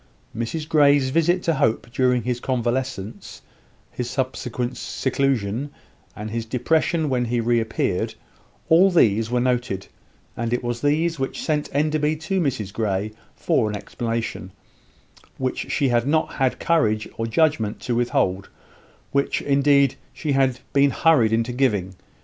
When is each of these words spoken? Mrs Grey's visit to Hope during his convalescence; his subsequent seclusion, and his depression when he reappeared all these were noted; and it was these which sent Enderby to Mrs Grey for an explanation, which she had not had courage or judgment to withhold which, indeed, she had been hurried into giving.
Mrs 0.35 0.67
Grey's 0.67 1.11
visit 1.11 1.43
to 1.43 1.53
Hope 1.53 1.91
during 1.91 2.23
his 2.23 2.39
convalescence; 2.39 3.43
his 3.91 4.09
subsequent 4.09 4.75
seclusion, 4.77 5.69
and 6.15 6.31
his 6.31 6.43
depression 6.43 7.07
when 7.07 7.25
he 7.25 7.39
reappeared 7.39 8.15
all 8.67 8.89
these 8.89 9.29
were 9.29 9.39
noted; 9.39 9.85
and 10.35 10.53
it 10.53 10.63
was 10.63 10.81
these 10.81 11.19
which 11.19 11.43
sent 11.43 11.69
Enderby 11.71 12.15
to 12.15 12.41
Mrs 12.41 12.73
Grey 12.73 13.11
for 13.35 13.69
an 13.69 13.75
explanation, 13.75 14.49
which 15.37 15.69
she 15.69 15.89
had 15.89 16.07
not 16.07 16.33
had 16.33 16.59
courage 16.59 17.07
or 17.17 17.27
judgment 17.27 17.79
to 17.81 17.93
withhold 17.93 18.49
which, 19.11 19.39
indeed, 19.43 19.97
she 20.13 20.31
had 20.31 20.61
been 20.73 20.89
hurried 20.89 21.31
into 21.31 21.53
giving. 21.53 21.93